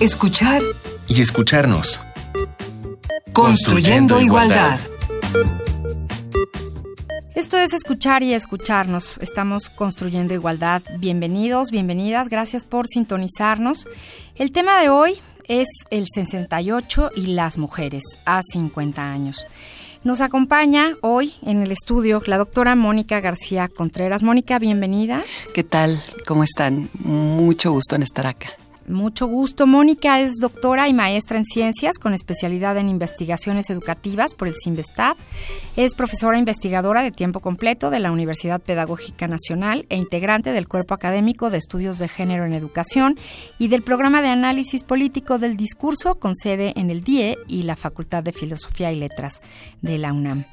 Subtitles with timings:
[0.00, 0.62] escuchar
[1.08, 2.00] y escucharnos.
[3.32, 4.78] Construyendo, igualdad.
[7.34, 9.18] Esto es escuchar y escucharnos.
[9.18, 10.82] Estamos construyendo igualdad.
[10.98, 12.28] Bienvenidos, bienvenidas.
[12.28, 13.86] Gracias por sintonizarnos.
[14.36, 15.18] El tema de hoy
[15.48, 19.46] es el 68 y las mujeres a 50 años.
[20.04, 24.22] Nos acompaña hoy en el estudio la doctora Mónica García Contreras.
[24.22, 25.24] Mónica, bienvenida.
[25.54, 26.00] ¿Qué tal?
[26.26, 26.88] ¿Cómo están?
[27.02, 28.50] Mucho gusto en estar acá.
[28.88, 29.66] Mucho gusto.
[29.66, 35.16] Mónica es doctora y maestra en ciencias con especialidad en investigaciones educativas por el CIMBESTAB.
[35.76, 40.94] Es profesora investigadora de tiempo completo de la Universidad Pedagógica Nacional e integrante del Cuerpo
[40.94, 43.18] Académico de Estudios de Género en Educación
[43.58, 47.76] y del Programa de Análisis Político del Discurso con sede en el DIE y la
[47.76, 49.42] Facultad de Filosofía y Letras
[49.82, 50.44] de la UNAM.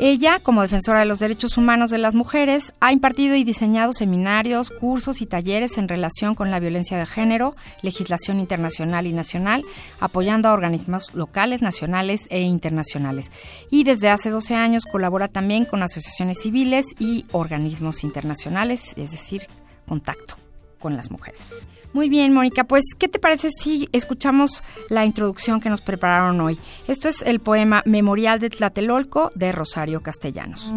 [0.00, 4.70] Ella, como defensora de los derechos humanos de las mujeres, ha impartido y diseñado seminarios,
[4.70, 9.64] cursos y talleres en relación con la violencia de género, legislación internacional y nacional,
[9.98, 13.32] apoyando a organismos locales, nacionales e internacionales.
[13.70, 19.48] Y desde hace 12 años colabora también con asociaciones civiles y organismos internacionales, es decir,
[19.88, 20.36] contacto
[20.78, 21.66] con las mujeres.
[21.92, 26.58] Muy bien, Mónica, pues ¿qué te parece si escuchamos la introducción que nos prepararon hoy?
[26.86, 30.70] Esto es el poema Memorial de Tlatelolco de Rosario Castellanos.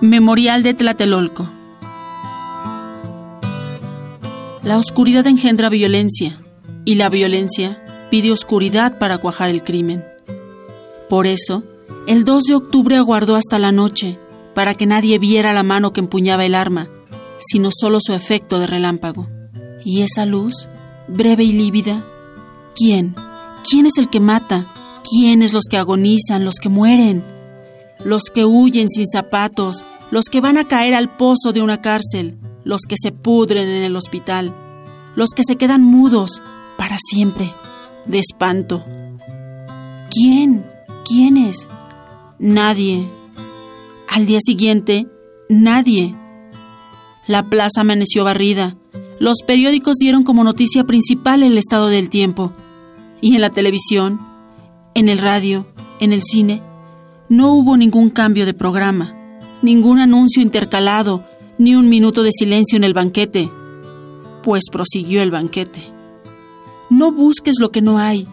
[0.00, 1.48] Memorial de Tlatelolco.
[4.62, 6.38] La oscuridad engendra violencia
[6.84, 10.04] y la violencia pide oscuridad para cuajar el crimen.
[11.08, 11.62] Por eso,
[12.06, 14.18] el 2 de octubre aguardó hasta la noche
[14.54, 16.88] para que nadie viera la mano que empuñaba el arma,
[17.38, 19.28] sino solo su efecto de relámpago.
[19.84, 20.68] ¿Y esa luz,
[21.08, 22.04] breve y lívida?
[22.74, 23.14] ¿Quién?
[23.68, 24.66] ¿Quién es el que mata?
[25.08, 27.24] ¿Quiénes los que agonizan, los que mueren?
[28.04, 32.38] Los que huyen sin zapatos, los que van a caer al pozo de una cárcel,
[32.64, 34.54] los que se pudren en el hospital,
[35.16, 36.42] los que se quedan mudos
[36.76, 37.50] para siempre,
[38.06, 38.84] de espanto.
[40.10, 40.66] ¿Quién?
[41.04, 41.68] ¿Quiénes?
[42.38, 43.08] Nadie,
[44.12, 45.08] al día siguiente,
[45.48, 46.14] nadie.
[47.26, 48.76] La plaza amaneció barrida.
[49.18, 52.52] Los periódicos dieron como noticia principal el estado del tiempo.
[53.22, 54.20] Y en la televisión,
[54.94, 55.66] en el radio,
[55.98, 56.62] en el cine,
[57.30, 59.16] no hubo ningún cambio de programa,
[59.62, 61.24] ningún anuncio intercalado,
[61.56, 63.50] ni un minuto de silencio en el banquete,
[64.42, 65.80] pues prosiguió el banquete.
[66.90, 68.28] No busques lo que no hay,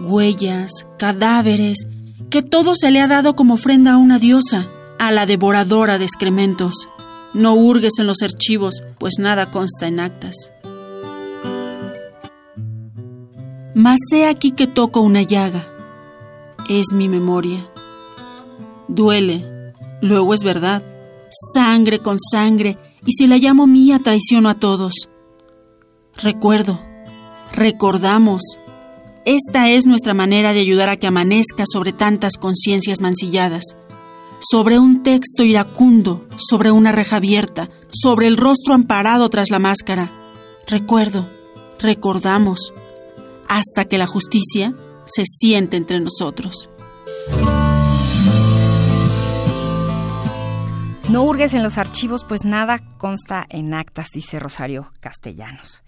[0.00, 1.86] huellas, cadáveres,
[2.28, 4.68] que todo se le ha dado como ofrenda a una diosa
[5.02, 6.88] a la devoradora de excrementos.
[7.34, 10.52] No hurgues en los archivos, pues nada consta en actas.
[13.74, 15.66] Mas sé aquí que toco una llaga.
[16.68, 17.68] Es mi memoria.
[18.86, 20.84] Duele, luego es verdad.
[21.52, 25.08] Sangre con sangre, y si la llamo mía traiciono a todos.
[26.14, 26.80] Recuerdo,
[27.52, 28.40] recordamos.
[29.24, 33.64] Esta es nuestra manera de ayudar a que amanezca sobre tantas conciencias mancilladas
[34.42, 40.10] sobre un texto iracundo, sobre una reja abierta, sobre el rostro amparado tras la máscara.
[40.66, 41.28] Recuerdo,
[41.78, 42.72] recordamos,
[43.48, 46.70] hasta que la justicia se siente entre nosotros.
[51.08, 55.82] No hurgues en los archivos, pues nada consta en actas, dice Rosario Castellanos.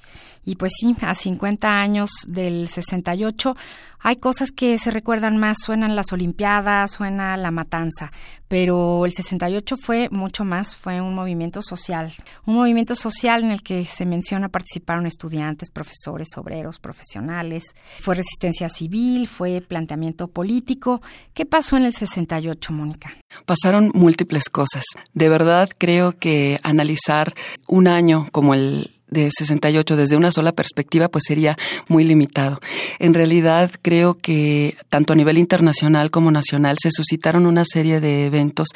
[0.44, 3.56] Y pues sí, a 50 años del 68
[4.00, 8.12] hay cosas que se recuerdan más, suenan las Olimpiadas, suena la matanza,
[8.54, 12.12] pero el 68 fue mucho más, fue un movimiento social,
[12.47, 17.65] un movimiento social en el que se menciona participaron estudiantes, profesores, obreros, profesionales,
[17.98, 21.03] fue resistencia civil, fue planteamiento político.
[21.32, 23.10] ¿Qué pasó en el 68, Mónica?
[23.44, 24.84] Pasaron múltiples cosas.
[25.15, 27.34] De verdad creo que analizar
[27.66, 31.57] un año como el de 68 desde una sola perspectiva, pues sería
[31.89, 32.61] muy limitado.
[32.99, 38.27] En realidad, creo que tanto a nivel internacional como nacional se suscitaron una serie de
[38.27, 38.69] eventos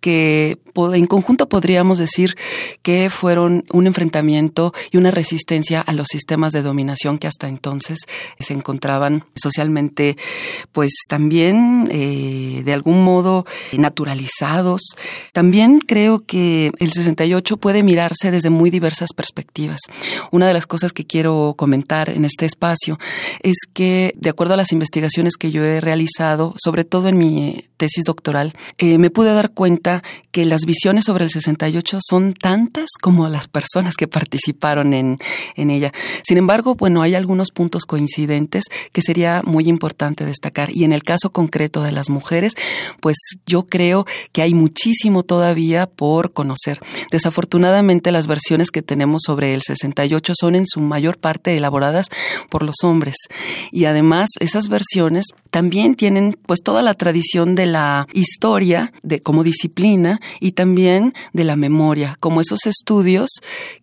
[0.00, 0.58] que
[0.94, 2.36] en conjunto podríamos decir
[2.82, 7.98] que fueron un enfrentamiento y una resistencia a los sistemas de dominación que hasta entonces
[8.38, 10.16] se encontraban socialmente,
[10.72, 14.82] pues también eh, de algún modo naturalizados.
[15.32, 19.79] También creo que el 68 puede mirarse desde muy diversas perspectivas.
[20.30, 22.98] Una de las cosas que quiero comentar en este espacio
[23.42, 27.64] es que, de acuerdo a las investigaciones que yo he realizado, sobre todo en mi
[27.76, 32.90] tesis doctoral, eh, me pude dar cuenta que las visiones sobre el 68 son tantas
[33.00, 35.18] como las personas que participaron en,
[35.56, 35.92] en ella.
[36.22, 40.70] Sin embargo, bueno, hay algunos puntos coincidentes que sería muy importante destacar.
[40.72, 42.54] Y en el caso concreto de las mujeres,
[43.00, 43.16] pues
[43.46, 46.80] yo creo que hay muchísimo todavía por conocer.
[47.10, 52.06] Desafortunadamente, las versiones que tenemos sobre el 68 son en su mayor parte elaboradas
[52.50, 53.16] por los hombres.
[53.70, 59.44] Y además, esas versiones también tienen pues toda la tradición de la historia de como
[59.44, 63.28] disciplina y también de la memoria, como esos estudios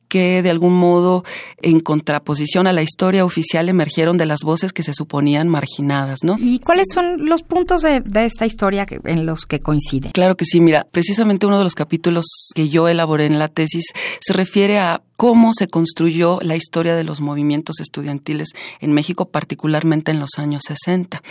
[0.07, 1.23] que de algún modo
[1.61, 6.37] en contraposición a la historia oficial emergieron de las voces que se suponían marginadas, ¿no?
[6.39, 10.11] ¿Y cuáles son los puntos de, esta historia en los que coinciden?
[10.11, 12.25] Claro que sí, mira, precisamente uno de los capítulos
[12.55, 13.85] que yo elaboré en la tesis
[14.21, 18.49] se refiere a cómo se construyó la historia de los movimientos estudiantiles
[18.79, 21.21] en México, particularmente en los años 60.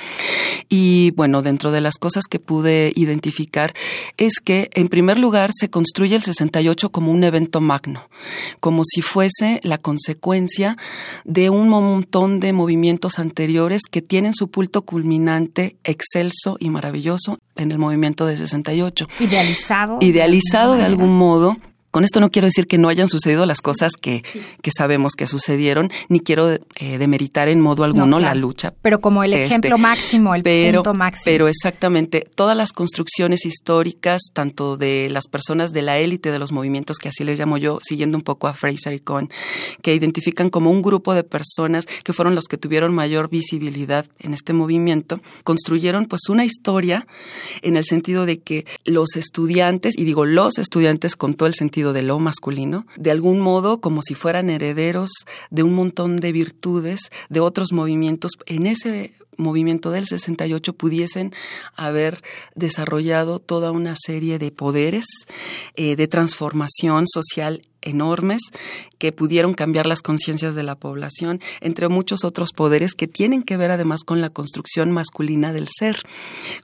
[0.68, 3.72] Y bueno, dentro de las cosas que pude identificar
[4.16, 8.08] es que, en primer lugar, se construye el 68 como un evento magno,
[8.60, 10.76] como si fuese la consecuencia
[11.24, 17.72] de un montón de movimientos anteriores que tienen su punto culminante excelso y maravilloso en
[17.72, 19.08] el movimiento de 68.
[19.20, 19.98] Idealizado.
[20.00, 21.56] Idealizado de algún modo
[21.90, 24.22] con esto no quiero decir que no hayan sucedido las cosas que,
[24.62, 28.74] que sabemos que sucedieron, ni quiero eh, demeritar en modo alguno la lucha.
[28.82, 31.22] Pero como el este, ejemplo máximo, el punto máximo.
[31.24, 36.52] Pero exactamente, todas las construcciones históricas, tanto de las personas de la élite de los
[36.52, 39.30] movimientos, que así les llamo yo, siguiendo un poco a Fraser y Cohen,
[39.82, 44.34] que identifican como un grupo de personas que fueron los que tuvieron mayor visibilidad en
[44.34, 47.06] este movimiento, construyeron pues una historia
[47.62, 51.85] en el sentido de que los estudiantes, y digo los estudiantes con todo el sentido
[51.92, 55.10] de lo masculino, de algún modo como si fueran herederos
[55.50, 61.34] de un montón de virtudes de otros movimientos en ese movimiento del 68 pudiesen
[61.74, 62.22] haber
[62.54, 65.06] desarrollado toda una serie de poderes
[65.74, 68.42] eh, de transformación social enormes
[68.98, 73.56] que pudieron cambiar las conciencias de la población, entre muchos otros poderes que tienen que
[73.56, 76.02] ver además con la construcción masculina del ser,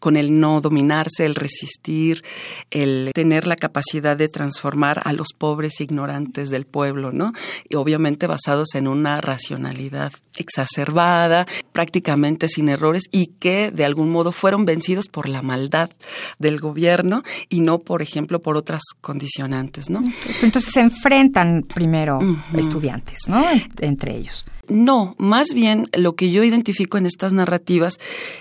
[0.01, 2.25] con el no dominarse, el resistir,
[2.71, 7.33] el tener la capacidad de transformar a los pobres ignorantes del pueblo, ¿no?
[7.69, 14.33] Y obviamente basados en una racionalidad exacerbada, prácticamente sin errores y que de algún modo
[14.33, 15.91] fueron vencidos por la maldad
[16.39, 20.01] del gobierno y no, por ejemplo, por otras condicionantes, ¿no?
[20.43, 22.19] Entonces se enfrentan primero
[22.55, 23.43] estudiantes, ¿no?
[23.81, 24.45] Entre ellos.
[24.69, 27.99] No, más bien lo que yo identifico en estas narrativas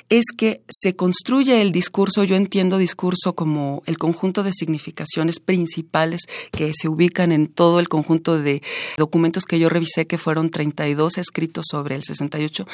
[0.09, 6.21] es que se construye el discurso, yo entiendo discurso como el conjunto de significaciones principales
[6.51, 8.61] que se ubican en todo el conjunto de
[8.97, 12.67] documentos que yo revisé, que fueron 32 escritos sobre el 68,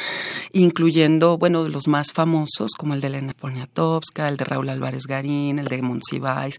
[0.51, 5.59] incluyendo, bueno, los más famosos, como el de Elena Poniatowska, el de Raúl Álvarez Garín,
[5.59, 6.57] el de Monsiváis.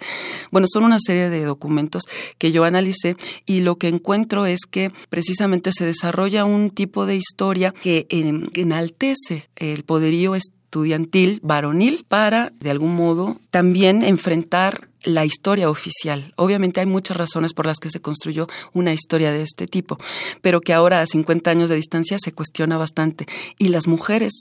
[0.51, 2.05] Bueno, son una serie de documentos
[2.39, 3.15] que yo analicé
[3.45, 8.07] y lo que encuentro es que precisamente se desarrolla un tipo de historia que
[8.55, 16.33] enaltece el poderío estudiantil varonil para, de algún modo, también enfrentar la historia oficial.
[16.37, 19.99] Obviamente hay muchas razones por las que se construyó una historia de este tipo,
[20.41, 23.27] pero que ahora a 50 años de distancia se cuestiona bastante.
[23.59, 24.35] Y las mujeres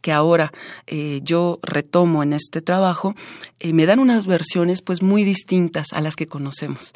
[0.00, 0.50] que ahora
[0.86, 3.14] eh, yo retomo en este trabajo
[3.60, 6.94] eh, me dan unas versiones pues muy distintas a las que conocemos.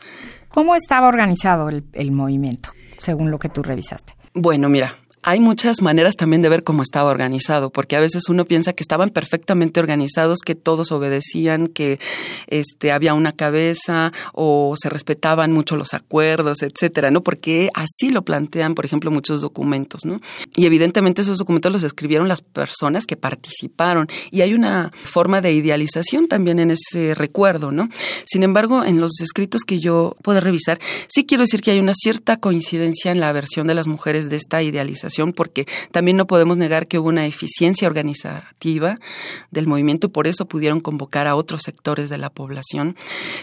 [0.49, 4.16] ¿Cómo estaba organizado el movimiento, según lo que tú revisaste?
[4.39, 4.95] Bueno, mira,
[5.29, 8.85] hay muchas maneras también de ver cómo estaba organizado, porque a veces uno piensa que
[8.85, 11.99] estaban perfectamente organizados, que todos obedecían, que
[12.47, 17.25] este había una cabeza o se respetaban mucho los acuerdos, etcétera, ¿no?
[17.25, 20.21] Porque así lo plantean, por ejemplo, muchos documentos, ¿no?
[20.55, 25.53] Y evidentemente esos documentos los escribieron las personas que participaron y hay una forma de
[25.53, 27.89] idealización también en ese recuerdo, ¿no?
[28.27, 30.79] Sin embargo, en los escritos que yo puedo revisar,
[31.09, 34.37] sí quiero decir que hay una cierta coincidencia en la versión de las mujeres de
[34.37, 38.99] esta idealización porque también no podemos negar que hubo una eficiencia organizativa
[39.51, 42.97] del movimiento y por eso pudieron convocar a otros sectores de la población.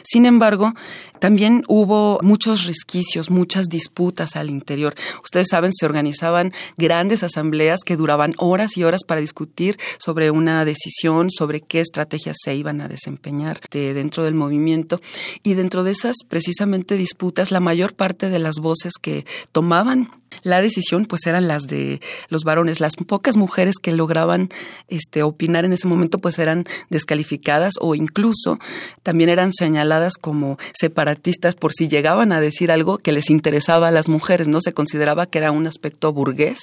[0.03, 0.74] Sin embargo,
[1.20, 4.94] también hubo muchos resquicios, muchas disputas al interior.
[5.24, 10.65] Ustedes saben, se organizaban grandes asambleas que duraban horas y horas para discutir sobre una
[10.65, 15.00] decisión, sobre qué estrategias se iban a desempeñar dentro del movimiento.
[15.44, 20.12] Y dentro de esas precisamente disputas, la mayor parte de las voces que tomaban
[20.42, 22.80] la decisión pues eran las de los varones.
[22.80, 24.50] Las pocas mujeres que lograban
[24.88, 28.60] este, opinar en ese momento pues eran descalificadas o incluso
[29.04, 33.92] también eran señaladas como separatistas por si llegaban a decir algo que les interesaba a
[33.92, 34.62] las mujeres, ¿no?
[34.62, 36.60] Se consideraba que era un aspecto burgués.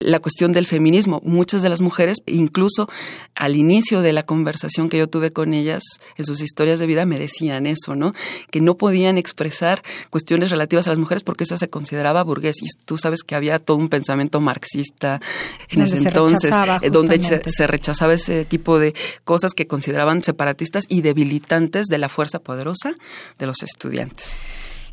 [0.00, 2.88] La cuestión del feminismo, muchas de las mujeres, incluso
[3.34, 5.82] al inicio de la conversación que yo tuve con ellas
[6.16, 8.14] en sus historias de vida, me decían eso, ¿no?
[8.50, 12.56] Que no podían expresar cuestiones relativas a las mujeres porque eso se consideraba burgués.
[12.62, 15.20] Y tú sabes que había todo un pensamiento marxista
[15.68, 21.02] en ese entonces, eh, donde se rechazaba ese tipo de cosas que consideraban separatistas y
[21.02, 22.94] debilitantes de la fuerza poderosa
[23.38, 24.36] de los estudiantes.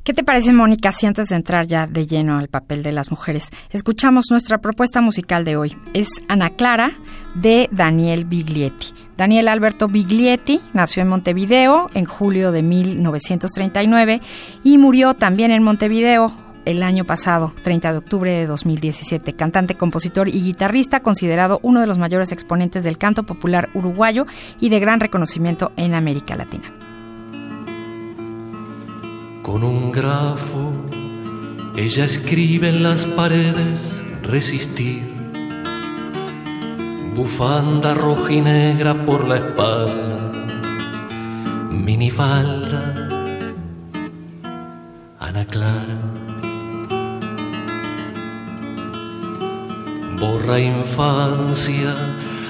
[0.08, 3.12] ¿Qué te parece, Mónica, si antes de entrar ya de lleno al papel de las
[3.12, 5.76] mujeres, escuchamos nuestra propuesta musical de hoy?
[5.94, 6.92] Es Ana Clara
[7.36, 8.94] de Daniel Biglietti.
[9.18, 14.22] Daniel Alberto Biglietti nació en Montevideo en julio de 1939
[14.64, 16.32] y murió también en Montevideo
[16.68, 19.34] el año pasado, 30 de octubre de 2017.
[19.34, 24.26] Cantante, compositor y guitarrista, considerado uno de los mayores exponentes del canto popular uruguayo
[24.60, 26.72] y de gran reconocimiento en América Latina
[29.48, 30.74] con un grafo.
[31.78, 35.04] Ella escribe en las paredes resistir.
[37.16, 40.20] Bufanda roja y negra por la espalda,
[41.72, 43.08] minifalda,
[45.18, 46.17] Ana Clara.
[50.20, 51.94] Borra infancia,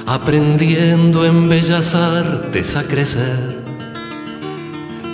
[0.05, 3.57] aprendiendo en bellas artes a crecer.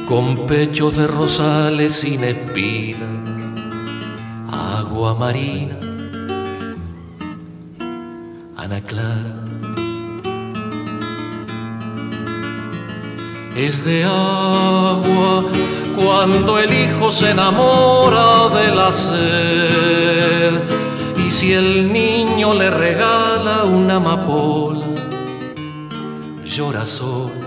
[0.08, 3.08] Con pechos de rosales sin espina,
[4.52, 5.76] agua marina,
[8.56, 9.34] Ana Clara.
[13.56, 15.46] Es de agua
[15.96, 20.83] cuando el hijo se enamora de la sed
[21.36, 24.86] si el niño le regala una amapola,
[26.46, 27.44] llora sola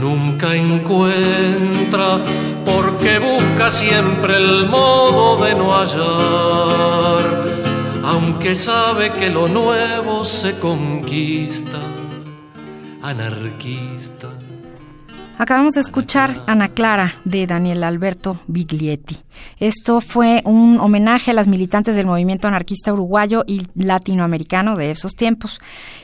[0.00, 2.20] Nunca encuentra
[2.64, 7.24] porque busca siempre el modo de no hallar,
[8.04, 11.78] aunque sabe que lo nuevo se conquista,
[13.02, 14.28] anarquista.
[15.40, 19.16] Acabamos de escuchar Ana Clara de Daniel Alberto Biglietti.
[19.60, 25.14] Esto fue un homenaje a las militantes del movimiento anarquista uruguayo y latinoamericano de esos
[25.14, 25.60] tiempos.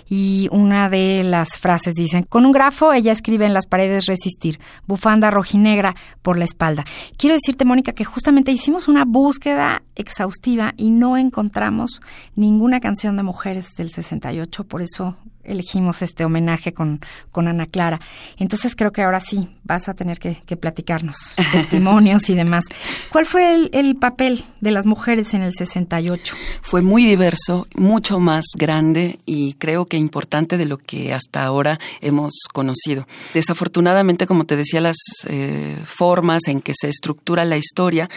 [0.09, 4.61] Y una de las frases dicen, con un grafo ella escribe en las paredes resistir,
[4.87, 6.85] bufanda rojinegra por la espalda.
[7.17, 12.03] Quiero decirte, Mónica, que justamente hicimos una búsqueda exhaustiva y no encontramos
[12.37, 18.01] ninguna canción de mujeres del 68, por eso elegimos este homenaje con, con Ana Clara.
[18.39, 22.65] Entonces creo que ahora sí vas a tener que, platicarnos testimonios y demás.
[23.11, 26.37] ¿Cuál fue el, papel de las mujeres en el 68?
[26.63, 31.79] Fue muy diverso, mucho más grande y creo que importante de lo que hasta ahora
[32.01, 33.07] hemos conocido.
[33.33, 34.97] Desafortunadamente, como te decía, las
[35.27, 38.09] eh, formas en que se estructura la historia,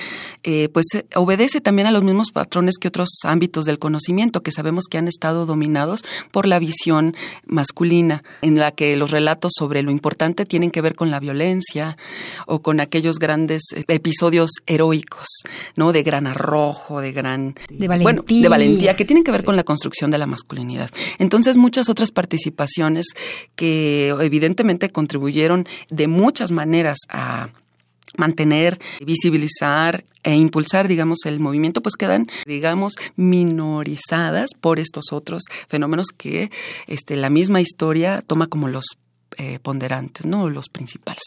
[0.43, 4.51] eh, pues eh, obedece también a los mismos patrones que otros ámbitos del conocimiento que
[4.51, 7.15] sabemos que han estado dominados por la visión
[7.45, 11.97] masculina, en la que los relatos sobre lo importante tienen que ver con la violencia
[12.45, 15.27] o con aquellos grandes episodios heroicos,
[15.75, 15.91] ¿no?
[15.91, 18.41] De gran arrojo, de gran de valentía.
[18.41, 20.89] de valentía que tienen que ver con la construcción de la masculinidad.
[21.19, 23.07] Entonces, muchas otras participaciones
[23.55, 27.49] que evidentemente contribuyeron de muchas maneras a
[28.17, 36.07] mantener, visibilizar e impulsar, digamos, el movimiento, pues quedan, digamos, minorizadas por estos otros fenómenos
[36.15, 36.51] que
[36.87, 38.97] este, la misma historia toma como los
[39.37, 40.49] eh, ponderantes, ¿no?
[40.49, 41.23] Los principales.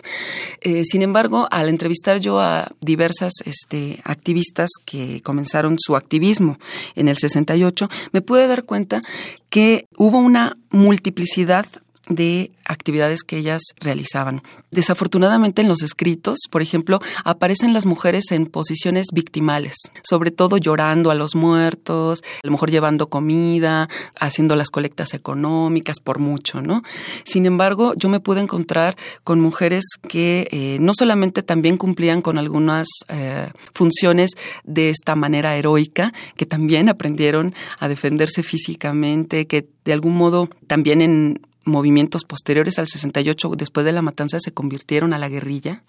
[0.63, 6.59] Eh, sin embargo, al entrevistar yo a diversas este, activistas que comenzaron su activismo
[6.97, 9.03] en el 68, me pude dar cuenta
[9.49, 11.67] que hubo una multiplicidad
[12.11, 14.43] de actividades que ellas realizaban.
[14.71, 21.11] Desafortunadamente en los escritos, por ejemplo, aparecen las mujeres en posiciones victimales, sobre todo llorando
[21.11, 23.89] a los muertos, a lo mejor llevando comida,
[24.19, 26.83] haciendo las colectas económicas, por mucho, ¿no?
[27.25, 32.39] Sin embargo, yo me pude encontrar con mujeres que eh, no solamente también cumplían con
[32.39, 34.33] algunas eh, funciones
[34.65, 41.01] de esta manera heroica, que también aprendieron a defenderse físicamente, que de algún modo también
[41.01, 41.41] en
[41.71, 45.83] movimientos posteriores al 68, después de la matanza, se convirtieron a la guerrilla,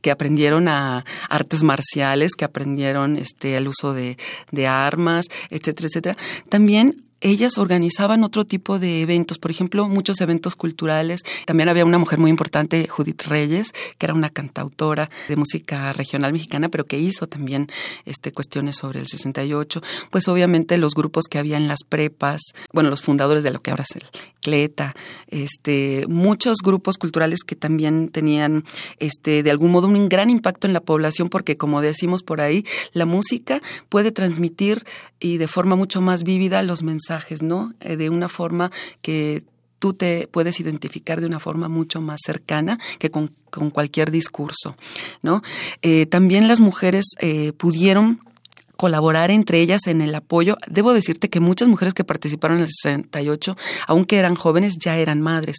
[0.00, 4.18] que aprendieron a artes marciales, que aprendieron este, el uso de,
[4.50, 6.16] de armas, etcétera, etcétera.
[6.48, 11.20] También ellas organizaban otro tipo de eventos, por ejemplo, muchos eventos culturales.
[11.44, 16.32] También había una mujer muy importante, Judith Reyes, que era una cantautora de música regional
[16.32, 17.68] mexicana, pero que hizo también
[18.06, 19.82] este, cuestiones sobre el 68.
[20.10, 22.40] Pues obviamente los grupos que había en las prepas,
[22.72, 24.06] bueno, los fundadores de lo que ahora es el
[24.40, 24.94] CLETA,
[25.28, 28.64] este, muchos grupos culturales que también tenían
[28.98, 32.64] este, de algún modo un gran impacto en la población, porque como decimos por ahí,
[32.92, 34.84] la música puede transmitir
[35.18, 37.72] y de forma mucho más vívida los mensajes, ¿no?
[37.80, 38.70] Eh, de una forma
[39.02, 39.44] que
[39.80, 43.30] tú te puedes identificar de una forma mucho más cercana que con,
[43.72, 44.76] cualquier discurso,
[45.22, 45.42] ¿no?
[45.82, 48.20] Eh, también las mujeres eh, pudieron
[48.80, 50.56] colaborar entre ellas en el apoyo.
[50.66, 53.54] Debo decirte que muchas mujeres que participaron en el 68,
[53.86, 55.58] aunque eran jóvenes, ya eran madres.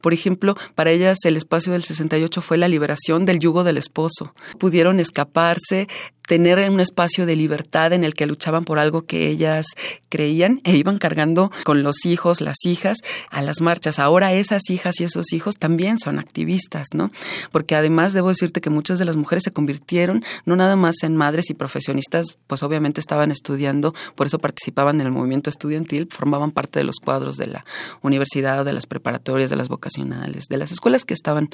[0.00, 4.34] Por ejemplo, para ellas el espacio del 68 fue la liberación del yugo del esposo.
[4.58, 5.86] Pudieron escaparse,
[6.26, 9.66] tener un espacio de libertad en el que luchaban por algo que ellas
[10.08, 12.98] creían e iban cargando con los hijos, las hijas,
[13.30, 13.98] a las marchas.
[13.98, 17.10] Ahora esas hijas y esos hijos también son activistas, ¿no?
[17.50, 21.16] Porque además debo decirte que muchas de las mujeres se convirtieron no nada más en
[21.16, 26.50] madres y profesionistas, pues obviamente estaban estudiando, por eso participaban en el movimiento estudiantil, formaban
[26.50, 27.64] parte de los cuadros de la
[28.02, 31.50] universidad de las preparatorias, de las vocacionales, de las escuelas que estaban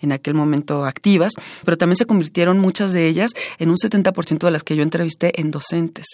[0.00, 1.32] en aquel momento activas,
[1.64, 5.40] pero también se convirtieron muchas de ellas en un 70% de las que yo entrevisté
[5.40, 6.06] en docentes.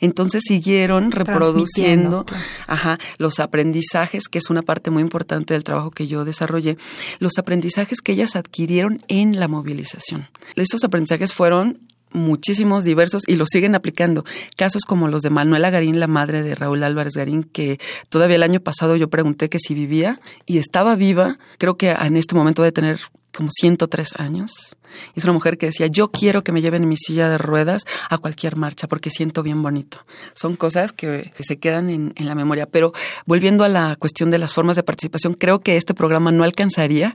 [0.00, 2.24] Entonces siguieron reproduciendo
[2.66, 6.78] ajá, los aprendizajes, que es una parte muy importante del trabajo que yo desarrollé,
[7.18, 10.28] los aprendizajes que ellas adquirieron en la movilización.
[10.54, 11.80] Estos aprendizajes fueron
[12.12, 14.24] muchísimos, diversos, y los siguen aplicando.
[14.56, 18.42] Casos como los de Manuela Garín, la madre de Raúl Álvarez Garín, que todavía el
[18.42, 22.62] año pasado yo pregunté que si vivía y estaba viva, creo que en este momento
[22.62, 23.00] debe tener
[23.36, 24.76] como 103 años.
[25.14, 27.84] Es una mujer que decía, yo quiero que me lleven en mi silla de ruedas
[28.08, 29.98] a cualquier marcha porque siento bien bonito.
[30.32, 32.66] Son cosas que se quedan en, la memoria.
[32.66, 32.94] Pero
[33.26, 37.14] volviendo a la cuestión de las formas de participación, creo que este programa no alcanzaría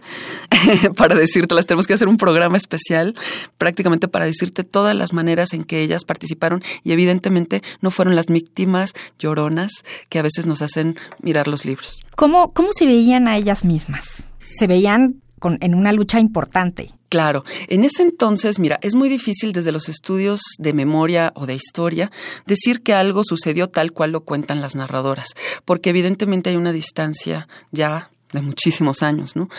[0.95, 1.65] para decírtelas.
[1.65, 3.15] Tenemos que hacer un programa especial
[3.57, 8.27] prácticamente para decirte todas las maneras en que ellas participaron y evidentemente no fueron las
[8.27, 9.71] víctimas lloronas
[10.09, 11.99] que a veces nos hacen mirar los libros.
[12.15, 14.25] ¿Cómo, cómo se veían a ellas mismas?
[14.39, 16.91] ¿Se veían en una lucha importante.
[17.09, 21.55] Claro, en ese entonces, mira, es muy difícil desde los estudios de memoria o de
[21.55, 22.09] historia
[22.45, 25.33] decir que algo sucedió tal cual lo cuentan las narradoras,
[25.65, 29.49] porque evidentemente hay una distancia ya de muchísimos años, ¿no?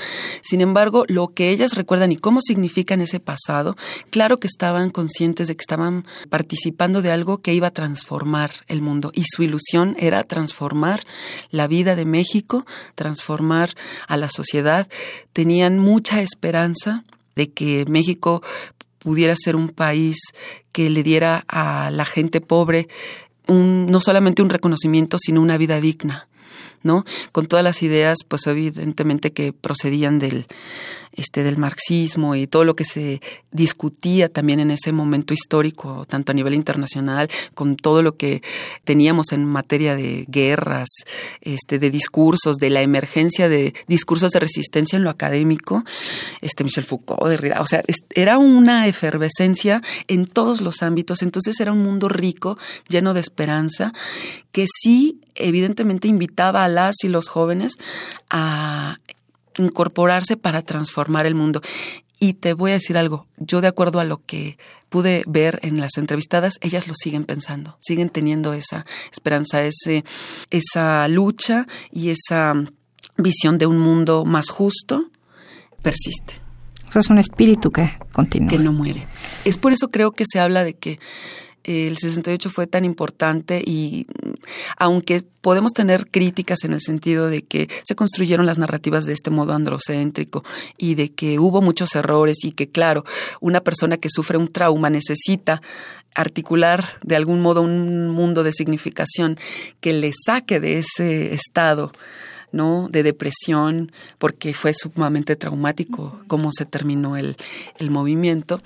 [0.41, 3.77] Sin embargo, lo que ellas recuerdan y cómo significan ese pasado,
[4.11, 8.81] claro que estaban conscientes de que estaban participando de algo que iba a transformar el
[8.83, 11.03] mundo y su ilusión era transformar
[11.51, 12.65] la vida de México,
[12.95, 13.71] transformar
[14.09, 14.89] a la sociedad.
[15.33, 17.05] Tenían mucha esperanza
[17.37, 18.43] de que México
[18.99, 20.17] pudiera ser un país
[20.71, 22.89] que le diera a la gente pobre
[23.49, 26.29] un, no solamente un reconocimiento, sino una vida digna.
[26.83, 27.05] ¿No?
[27.33, 30.47] Con todas las ideas, pues evidentemente que procedían del,
[31.13, 33.21] este, del marxismo y todo lo que se
[33.51, 38.43] discutía también en ese momento histórico, tanto a nivel internacional, con todo lo que
[38.85, 40.89] teníamos en materia de guerras,
[41.41, 45.85] este, de discursos, de la emergencia de discursos de resistencia en lo académico,
[46.41, 47.83] este, Michel Foucault, Derrida, o sea,
[48.15, 53.93] era una efervescencia en todos los ámbitos, entonces era un mundo rico, lleno de esperanza,
[54.51, 57.75] que sí evidentemente invitaba a las y los jóvenes
[58.31, 58.99] a
[59.59, 61.61] incorporarse para transformar el mundo.
[62.19, 64.57] Y te voy a decir algo, yo de acuerdo a lo que
[64.89, 70.05] pude ver en las entrevistadas, ellas lo siguen pensando, siguen teniendo esa esperanza, ese,
[70.51, 72.55] esa lucha y esa
[73.17, 75.11] visión de un mundo más justo,
[75.83, 76.35] persiste.
[76.95, 78.51] O es un espíritu que continúa.
[78.51, 79.09] Que no muere.
[79.45, 81.01] Es por eso creo que se habla de que
[81.65, 84.07] el 68 fue tan importante y
[84.77, 89.31] aunque podemos tener críticas en el sentido de que se construyeron las narrativas de este
[89.31, 90.45] modo androcéntrico
[90.79, 93.05] y de que hubo muchos errores y que claro,
[93.41, 95.63] una persona que sufre un trauma necesita
[96.15, 99.39] articular de algún modo un mundo de significación
[99.81, 101.93] que le saque de ese estado
[102.53, 102.89] ¿no?
[102.91, 107.37] de depresión, porque fue sumamente traumático cómo se terminó el,
[107.79, 108.61] el movimiento.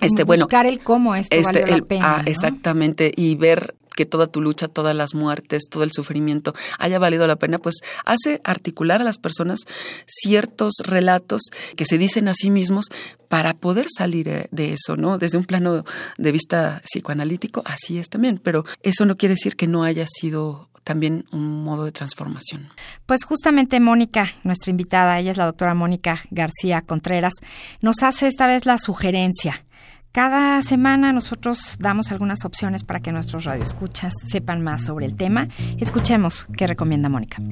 [0.00, 2.16] Este, bueno, buscar el cómo esto este, valió la pena.
[2.16, 6.98] Ah, Exactamente, y ver que toda tu lucha, todas las muertes, todo el sufrimiento haya
[6.98, 9.60] valido la pena, pues hace articular a las personas
[10.06, 11.42] ciertos relatos
[11.76, 12.86] que se dicen a sí mismos
[13.28, 15.18] para poder salir eh, de eso, ¿no?
[15.18, 15.84] Desde un plano
[16.18, 20.68] de vista psicoanalítico, así es también, pero eso no quiere decir que no haya sido
[20.84, 22.68] también un modo de transformación.
[23.06, 27.32] Pues justamente Mónica, nuestra invitada, ella es la doctora Mónica García Contreras,
[27.80, 29.64] nos hace esta vez la sugerencia
[30.12, 35.48] Cada semana nosotros damos algunas opciones para que nuestros radioescuchas sepan más sobre el tema.
[35.80, 37.42] Escuchemos qué recomienda Mónica.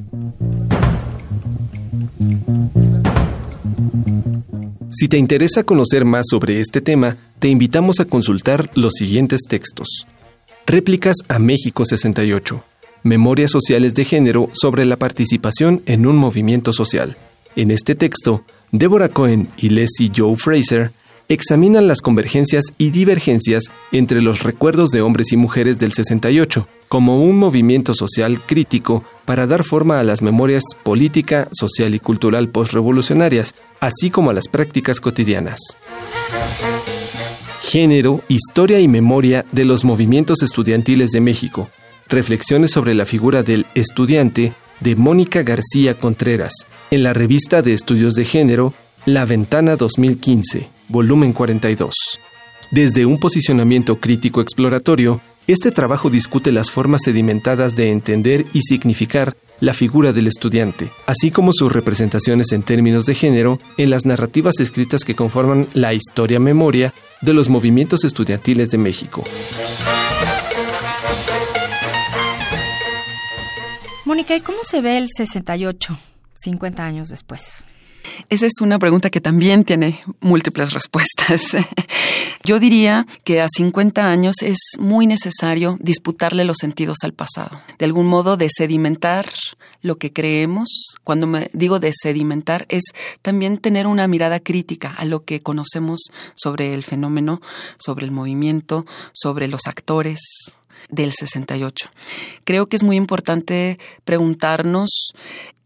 [4.91, 10.07] Si te interesa conocer más sobre este tema, te invitamos a consultar los siguientes textos.
[10.67, 12.72] Réplicas a México 68.
[13.05, 17.17] Memorias sociales de género sobre la participación en un movimiento social.
[17.57, 20.93] En este texto, Deborah Cohen y Leslie Joe Fraser
[21.29, 27.23] examinan las convergencias y divergencias entre los recuerdos de hombres y mujeres del 68 como
[27.23, 33.55] un movimiento social crítico para dar forma a las memorias política, social y cultural postrevolucionarias,
[33.81, 35.59] así como a las prácticas cotidianas.
[37.61, 41.71] Género, historia y memoria de los movimientos estudiantiles de México.
[42.13, 46.53] Reflexiones sobre la figura del estudiante de Mónica García Contreras,
[46.91, 48.75] en la revista de estudios de género
[49.07, 51.95] La Ventana 2015 volumen 42.
[52.71, 59.35] Desde un posicionamiento crítico exploratorio, este trabajo discute las formas sedimentadas de entender y significar
[59.61, 64.61] la figura del estudiante, así como sus representaciones en términos de género en las narrativas
[64.61, 69.25] escritas que conforman la historia-memoria de los movimientos estudiantiles de México.
[74.13, 75.99] Mónica, ¿y cómo se ve el 68,
[76.35, 77.65] 50 años después?
[78.29, 81.57] Esa es una pregunta que también tiene múltiples respuestas.
[82.45, 87.87] Yo diría que a 50 años es muy necesario disputarle los sentidos al pasado, de
[87.87, 89.31] algún modo de sedimentar
[89.81, 90.95] lo que creemos.
[91.05, 92.83] Cuando me digo de sedimentar es
[93.23, 97.41] también tener una mirada crítica a lo que conocemos sobre el fenómeno,
[97.79, 100.21] sobre el movimiento, sobre los actores,
[100.93, 101.91] del 68.
[102.45, 105.13] Creo que es muy importante preguntarnos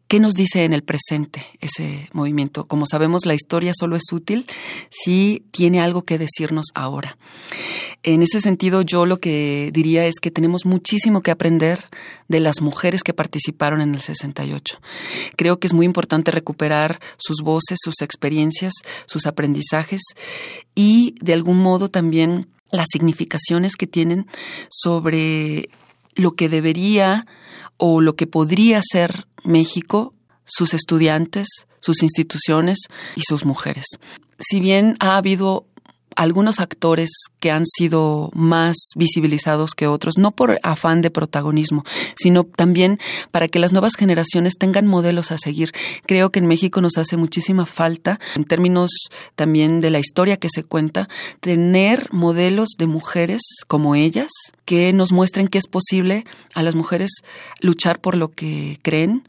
[0.09, 2.69] ¿Qué nos dice en el presente ese movimiento?
[2.69, 4.47] Como sabemos, la historia solo es útil
[4.89, 7.19] si tiene algo que decirnos ahora.
[8.05, 11.87] En ese sentido, yo lo que diría es que tenemos muchísimo que aprender
[12.29, 14.79] de las mujeres que participaron en el 68.
[15.35, 18.75] Creo que es muy importante recuperar sus voces, sus experiencias,
[19.07, 20.03] sus aprendizajes
[20.77, 24.27] y de algún modo también las significaciones que tienen
[24.69, 25.69] sobre
[26.15, 27.27] lo que debería
[27.77, 31.47] o lo que podría ser México, sus estudiantes,
[31.81, 32.79] sus instituciones
[33.15, 33.85] y sus mujeres.
[34.39, 35.67] Si bien ha habido
[36.17, 41.85] algunos actores que han sido más visibilizados que otros, no por afán de protagonismo,
[42.17, 42.99] sino también
[43.31, 45.73] para que las nuevas generaciones tengan modelos a seguir.
[46.07, 48.91] Creo que en México nos hace muchísima falta, en términos
[49.35, 51.09] también de la historia que se cuenta,
[51.41, 54.31] tener modelos de mujeres como ellas
[54.65, 56.25] que nos muestren que es posible
[56.55, 57.11] a las mujeres
[57.61, 59.23] luchar por lo que creen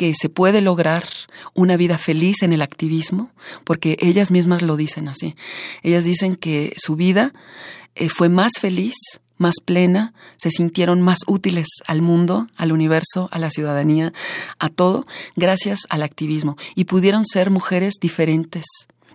[0.00, 1.04] que se puede lograr
[1.52, 3.30] una vida feliz en el activismo,
[3.64, 5.36] porque ellas mismas lo dicen así.
[5.82, 7.34] Ellas dicen que su vida
[7.96, 8.94] eh, fue más feliz,
[9.36, 14.14] más plena, se sintieron más útiles al mundo, al universo, a la ciudadanía,
[14.58, 16.56] a todo, gracias al activismo.
[16.74, 18.64] Y pudieron ser mujeres diferentes,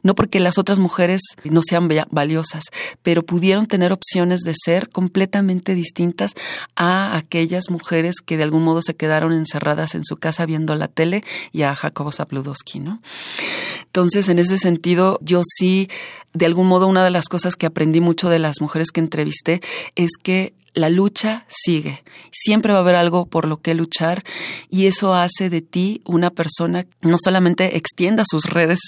[0.06, 2.66] no porque las otras mujeres no sean valiosas,
[3.02, 6.34] pero pudieron tener opciones de ser completamente distintas
[6.76, 10.88] a aquellas mujeres que de algún modo se quedaron encerradas en su casa viendo la
[10.88, 13.02] tele y a Jacobo Zabludowski, ¿no?
[13.82, 15.90] Entonces, en ese sentido, yo sí,
[16.34, 19.60] de algún modo, una de las cosas que aprendí mucho de las mujeres que entrevisté
[19.96, 22.04] es que la lucha sigue.
[22.32, 24.24] Siempre va a haber algo por lo que luchar
[24.70, 28.80] y eso hace de ti una persona no solamente extienda sus redes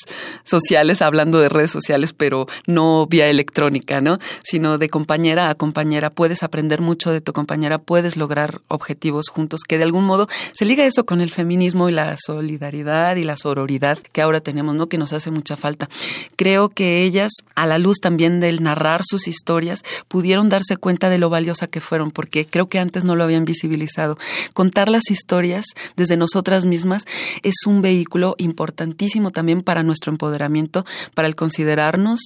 [0.43, 4.19] sociales, hablando de redes sociales, pero no vía electrónica, ¿no?
[4.43, 6.09] Sino de compañera a compañera.
[6.09, 10.65] Puedes aprender mucho de tu compañera, puedes lograr objetivos juntos, que de algún modo se
[10.65, 14.87] liga eso con el feminismo y la solidaridad y la sororidad que ahora tenemos, ¿no?
[14.87, 15.89] Que nos hace mucha falta.
[16.35, 21.17] Creo que ellas, a la luz también del narrar sus historias, pudieron darse cuenta de
[21.17, 24.17] lo valiosa que fueron, porque creo que antes no lo habían visibilizado.
[24.53, 27.05] Contar las historias desde nosotras mismas
[27.43, 32.19] es un vehículo importantísimo también para nuestro empoderamiento, para el considerarnos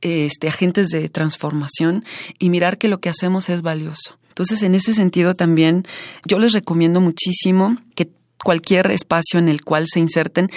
[0.00, 2.04] este, agentes de transformación
[2.38, 4.18] y mirar que lo que hacemos es valioso.
[4.28, 5.84] Entonces, en ese sentido también
[6.24, 8.08] yo les recomiendo muchísimo que
[8.42, 10.50] cualquier espacio en el cual se inserten,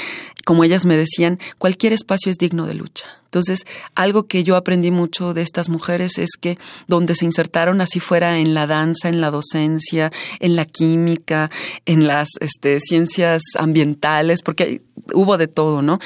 [0.46, 3.06] como ellas me decían, cualquier espacio es digno de lucha.
[3.26, 3.66] Entonces,
[3.96, 8.40] algo que yo aprendí mucho de estas mujeres es que donde se insertaron, así fuera
[8.40, 11.50] en la danza, en la docencia, en la química,
[11.86, 14.82] en las este, ciencias ambientales, porque
[15.14, 16.00] hubo de todo, ¿no?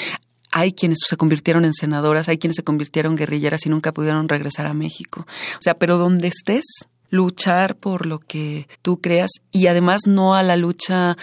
[0.51, 4.67] hay quienes se convirtieron en senadoras, hay quienes se convirtieron guerrilleras y nunca pudieron regresar
[4.67, 5.25] a México.
[5.27, 6.63] O sea, pero donde estés,
[7.09, 11.17] luchar por lo que tú creas y además no a la lucha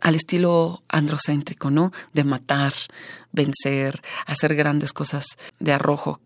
[0.00, 1.90] al estilo androcéntrico, ¿no?
[2.12, 2.74] De matar,
[3.32, 5.24] vencer, hacer grandes cosas
[5.58, 6.20] de arrojo,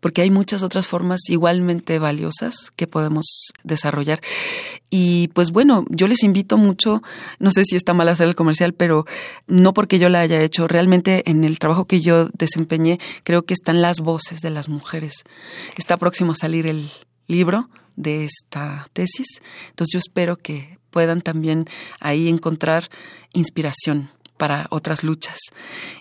[0.00, 3.26] porque hay muchas otras formas igualmente valiosas que podemos
[3.64, 4.20] desarrollar.
[4.88, 7.02] Y pues bueno, yo les invito mucho,
[7.40, 9.04] no sé si está mal hacer el comercial, pero
[9.46, 13.54] no porque yo la haya hecho, realmente en el trabajo que yo desempeñé creo que
[13.54, 15.24] están las voces de las mujeres.
[15.76, 16.88] Está próximo a salir el
[17.26, 19.26] libro de esta tesis,
[19.70, 21.66] entonces yo espero que puedan también
[22.00, 22.88] ahí encontrar
[23.32, 25.38] inspiración para otras luchas.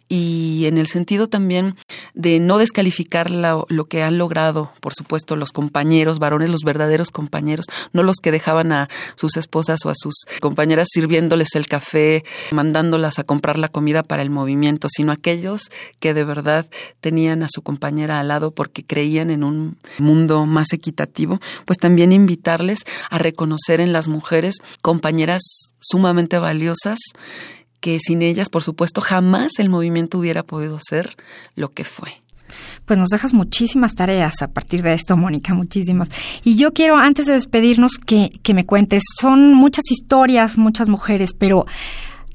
[0.10, 1.76] Y en el sentido también
[2.13, 7.65] de no descalificar lo, que han logrado, por supuesto, los compañeros varones, los verdaderos compañeros,
[7.93, 13.17] no los que dejaban a sus esposas o a sus compañeras sirviéndoles el café, mandándolas
[13.17, 16.69] a comprar la comida para el movimiento, sino aquellos que de verdad
[17.00, 22.12] tenían a su compañera al lado porque creían en un mundo más equitativo, pues también
[22.12, 25.41] invitarles a reconocer en las mujeres compañeras
[25.80, 27.00] sumamente valiosas
[27.84, 31.17] que sin ellas, por supuesto, jamás el movimiento hubiera podido ser
[31.58, 32.22] lo que fue.
[32.86, 36.08] Pues nos dejas muchísimas tareas a partir de esto, Mónica, muchísimas.
[36.46, 41.34] Y yo quiero, antes de despedirnos, que, que me cuentes, son muchas historias, muchas mujeres,
[41.38, 41.65] pero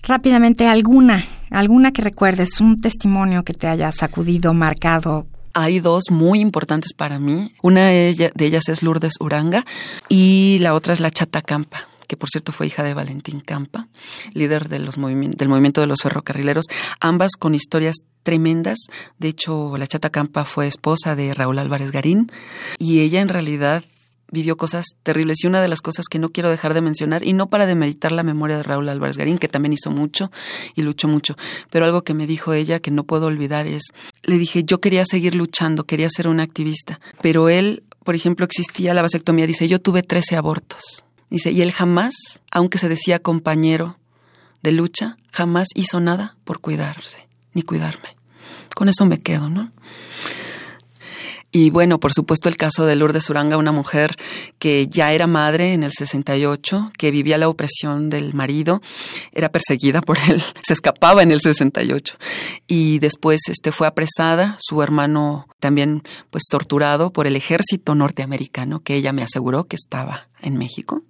[0.02, 6.40] rápidamente alguna, alguna que recuerdes, un testimonio que te haya sacudido, marcado, hay dos muy
[6.40, 7.54] importantes para mí.
[7.62, 9.64] Una de ellas es Lourdes Uranga
[10.10, 13.86] y la otra es la Chata Campa que por cierto fue hija de Valentín Campa,
[14.34, 16.66] líder del movimiento de los ferrocarrileros,
[17.00, 18.78] ambas con historias tremendas.
[19.18, 22.32] De hecho, la Chata Campa fue esposa de Raúl Álvarez Garín
[22.78, 23.84] y ella en realidad
[24.30, 27.32] vivió cosas terribles y una de las cosas que no quiero dejar de mencionar y
[27.32, 30.30] no para demeritar la memoria de Raúl Álvarez Garín que también hizo mucho
[30.74, 31.34] y luchó mucho
[31.70, 33.84] pero algo que me dijo ella que no puedo olvidar es
[34.24, 38.92] le dije yo quería seguir luchando quería ser una activista pero él por ejemplo existía
[38.92, 42.14] la vasectomía dice yo tuve 13 abortos Dice, y él jamás,
[42.50, 43.98] aunque se decía compañero
[44.62, 48.16] de lucha, jamás hizo nada por cuidarse, ni cuidarme.
[48.74, 49.72] Con eso me quedo, ¿no?
[51.50, 54.14] Y bueno, por supuesto el caso de Lourdes Uranga, una mujer
[54.58, 58.82] que ya era madre en el 68, que vivía la opresión del marido,
[59.32, 62.16] era perseguida por él, se escapaba en el 68
[62.66, 68.94] y después este fue apresada, su hermano también pues torturado por el ejército norteamericano que
[68.96, 71.02] ella me aseguró que estaba en México.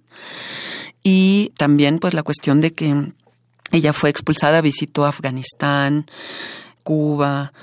[1.03, 3.11] Y también pues la cuestión de que
[3.71, 6.09] ella fue expulsada, visitó Afganistán,
[6.83, 7.53] Cuba,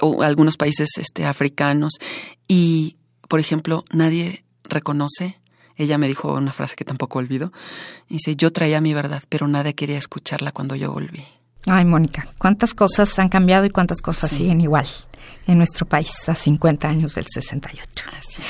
[0.00, 1.94] o algunos países este, africanos
[2.48, 2.96] y,
[3.28, 5.38] por ejemplo, nadie reconoce.
[5.76, 7.52] Ella me dijo una frase que tampoco olvido.
[8.08, 11.24] Dice, yo traía mi verdad, pero nadie quería escucharla cuando yo volví.
[11.66, 14.86] Ay, Mónica, cuántas cosas han cambiado y cuántas cosas siguen igual
[15.46, 18.04] en nuestro país a 50 años del 68.
[18.16, 18.42] Así.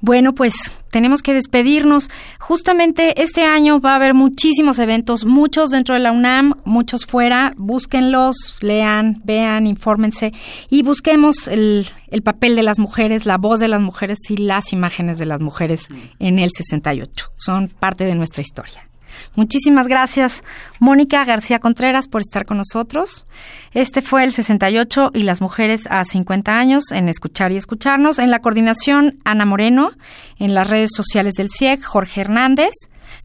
[0.00, 0.54] Bueno, pues
[0.90, 2.10] tenemos que despedirnos.
[2.38, 7.52] Justamente este año va a haber muchísimos eventos, muchos dentro de la UNAM, muchos fuera.
[7.56, 10.32] Búsquenlos, lean, vean, infórmense
[10.68, 14.72] y busquemos el, el papel de las mujeres, la voz de las mujeres y las
[14.72, 17.32] imágenes de las mujeres en el 68.
[17.36, 18.86] Son parte de nuestra historia.
[19.34, 20.42] Muchísimas gracias,
[20.78, 23.26] Mónica García Contreras, por estar con nosotros.
[23.72, 28.18] Este fue el 68 y las mujeres a 50 años en Escuchar y Escucharnos.
[28.18, 29.90] En la coordinación, Ana Moreno.
[30.38, 32.72] En las redes sociales del CIEC, Jorge Hernández.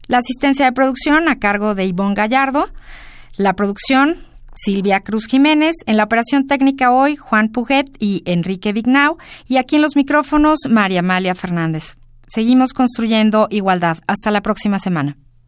[0.06, 2.68] La asistencia de producción a cargo de Ivonne Gallardo.
[3.36, 4.16] La producción,
[4.54, 9.16] Silvia Cruz Jiménez, en la operación técnica hoy Juan Puget y Enrique Vignau
[9.48, 11.96] y aquí en los micrófonos María Amalia Fernández.
[12.28, 13.98] Seguimos construyendo igualdad.
[14.06, 15.16] Hasta la próxima semana.